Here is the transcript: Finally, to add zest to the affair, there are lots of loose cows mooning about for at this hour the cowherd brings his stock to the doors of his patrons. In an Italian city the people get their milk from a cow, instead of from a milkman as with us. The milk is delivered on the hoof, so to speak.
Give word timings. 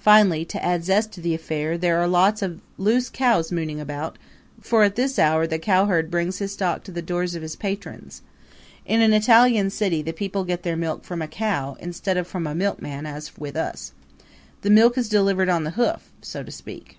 Finally, 0.00 0.44
to 0.44 0.60
add 0.64 0.82
zest 0.82 1.12
to 1.12 1.20
the 1.20 1.36
affair, 1.36 1.78
there 1.78 2.00
are 2.00 2.08
lots 2.08 2.42
of 2.42 2.58
loose 2.78 3.08
cows 3.08 3.52
mooning 3.52 3.78
about 3.80 4.18
for 4.60 4.82
at 4.82 4.96
this 4.96 5.20
hour 5.20 5.46
the 5.46 5.56
cowherd 5.56 6.10
brings 6.10 6.38
his 6.40 6.50
stock 6.50 6.82
to 6.82 6.90
the 6.90 7.00
doors 7.00 7.36
of 7.36 7.42
his 7.42 7.54
patrons. 7.54 8.22
In 8.86 9.00
an 9.00 9.12
Italian 9.12 9.70
city 9.70 10.02
the 10.02 10.12
people 10.12 10.42
get 10.42 10.64
their 10.64 10.76
milk 10.76 11.04
from 11.04 11.22
a 11.22 11.28
cow, 11.28 11.76
instead 11.78 12.16
of 12.16 12.26
from 12.26 12.44
a 12.48 12.56
milkman 12.56 13.06
as 13.06 13.38
with 13.38 13.54
us. 13.54 13.92
The 14.62 14.70
milk 14.70 14.98
is 14.98 15.08
delivered 15.08 15.48
on 15.48 15.62
the 15.62 15.70
hoof, 15.78 16.10
so 16.22 16.42
to 16.42 16.50
speak. 16.50 16.98